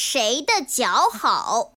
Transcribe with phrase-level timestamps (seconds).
[0.00, 1.72] 谁的脚好。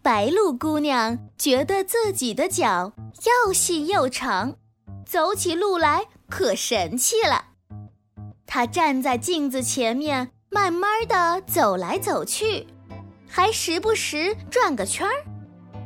[0.00, 2.94] 白鹭姑娘觉得自己的脚
[3.46, 4.56] 又细又长，
[5.04, 7.48] 走起路来可神气了。
[8.46, 12.66] 她站在镜子前面，慢慢的走来走去，
[13.28, 15.26] 还时不时转个圈儿，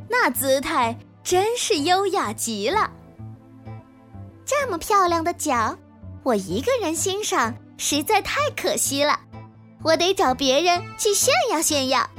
[0.09, 2.89] 那姿态真是优雅极了。
[4.45, 5.77] 这么漂亮的脚，
[6.23, 9.19] 我一个人欣赏实在太可惜了，
[9.83, 12.09] 我得找别人去炫耀炫耀。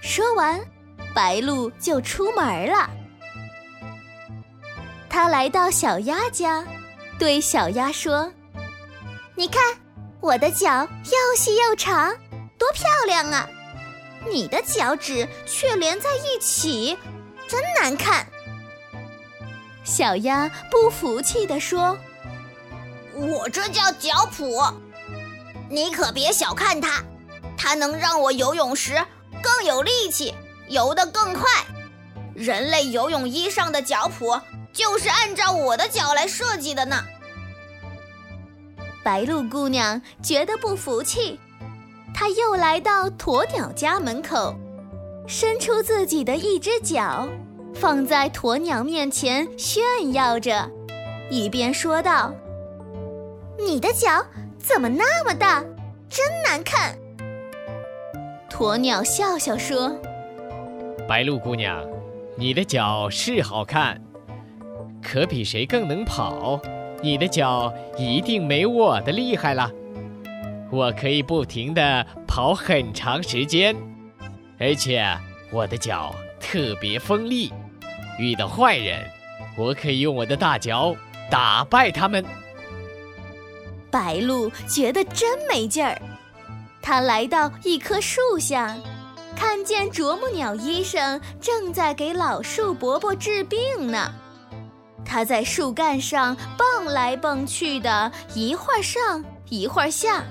[0.00, 0.60] 说完。
[1.14, 2.88] 白鹭就出门了。
[5.10, 6.64] 他来到小鸭家，
[7.18, 8.32] 对小鸭说
[9.36, 9.62] ：“你看，
[10.22, 12.16] 我的脚又细又长，
[12.58, 13.46] 多漂亮啊！
[14.26, 16.96] 你的脚趾却连在一起，
[17.46, 18.26] 真难看。”
[19.84, 21.94] 小鸭不服气地说
[23.42, 24.72] ：“我这叫脚蹼，
[25.68, 27.02] 你可别小看它，
[27.58, 28.94] 它能让我游泳时
[29.42, 30.32] 更有力气。”
[30.68, 31.42] 游得更快，
[32.34, 34.40] 人类游泳衣上的脚蹼
[34.72, 37.04] 就是按照我的脚来设计的呢。
[39.02, 41.38] 白鹭姑娘觉得不服气，
[42.14, 44.54] 她又来到鸵鸟家门口，
[45.26, 47.28] 伸出自己的一只脚，
[47.74, 50.70] 放在鸵鸟面前炫耀着，
[51.28, 52.32] 一边说道
[53.64, 54.24] ：“你的脚
[54.58, 55.62] 怎么那么大，
[56.08, 56.96] 真难看。”
[58.50, 59.96] 鸵鸟笑笑说。
[61.08, 61.84] 白鹭姑娘，
[62.36, 64.00] 你的脚是好看，
[65.02, 66.60] 可比谁更能跑？
[67.02, 69.70] 你的脚一定没我的厉害了。
[70.70, 73.76] 我可以不停地跑很长时间，
[74.58, 75.04] 而且
[75.50, 77.52] 我的脚特别锋利，
[78.18, 79.04] 遇到坏人，
[79.56, 80.94] 我可以用我的大脚
[81.30, 82.24] 打败他们。
[83.92, 86.00] 白鹭觉得真没劲儿，
[86.80, 88.74] 他来到一棵树下。
[89.36, 93.58] 看见啄木鸟医生正在给老树伯伯治病
[93.90, 94.12] 呢，
[95.04, 100.22] 他在树干上蹦来蹦去的，一会儿上一会儿下，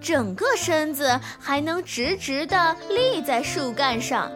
[0.00, 4.30] 整个身子还能直直地立在树干上，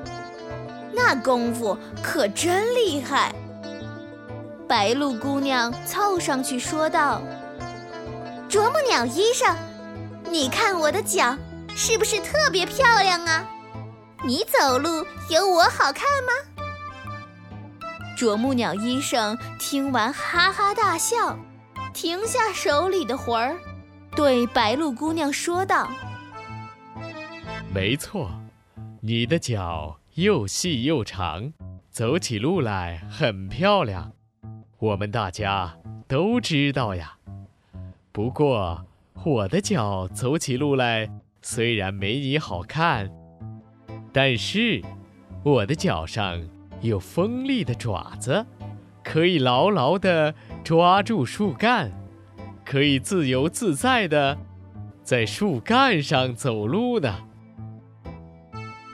[0.92, 3.34] 那功夫可真厉害。
[4.66, 7.20] 白鹭姑娘凑上去说道
[8.48, 9.54] ：“啄木鸟医生，
[10.30, 11.36] 你看我的脚
[11.76, 13.46] 是不是特别漂亮啊？”
[14.24, 16.32] 你走路有我好看吗？
[18.16, 21.38] 啄木鸟医生听完哈哈大笑，
[21.92, 23.54] 停下手里的活儿，
[24.16, 25.88] 对白鹭姑娘说道
[27.72, 28.30] ：“没错，
[29.02, 31.52] 你的脚又细又长，
[31.90, 34.10] 走起路来很漂亮，
[34.78, 35.76] 我们大家
[36.08, 37.17] 都知道呀。
[38.18, 38.84] 不过，
[39.24, 41.08] 我的脚走起路来
[41.40, 43.08] 虽然没你好看。”
[44.12, 44.82] 但是，
[45.44, 46.42] 我的脚上
[46.80, 48.44] 有锋利的爪子，
[49.04, 50.34] 可以牢牢地
[50.64, 51.92] 抓住树干，
[52.64, 54.36] 可以自由自在地
[55.04, 57.20] 在树干上走路呢。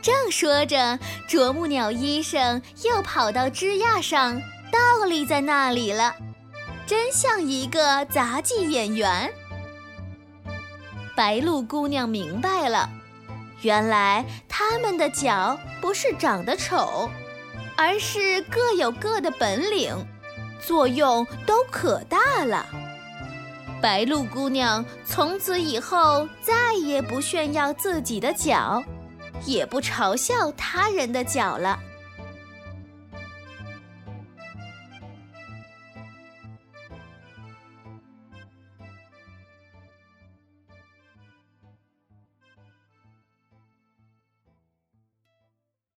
[0.02, 4.38] 正说着，啄木鸟医生又跑到枝桠上，
[4.70, 6.14] 倒立在那里了，
[6.86, 9.32] 真像一个杂技演员。
[11.16, 12.88] 白鹭姑娘明白了。
[13.62, 17.08] 原来他们的脚不是长得丑，
[17.76, 19.96] 而是各有各的本领，
[20.60, 22.66] 作用都可大了。
[23.80, 28.82] 白鹭姑娘从此以后再也不炫耀自己的脚，
[29.46, 31.78] 也不嘲笑他人的脚了。